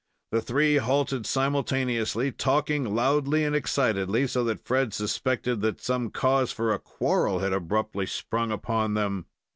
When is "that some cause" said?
5.61-6.51